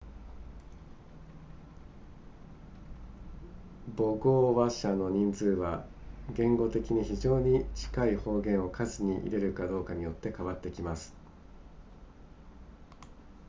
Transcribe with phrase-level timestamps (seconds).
[3.95, 5.85] 母語話者の人数は
[6.33, 11.13] 言語的に非常に近い方言を数に入れるかどうかによって変わってきます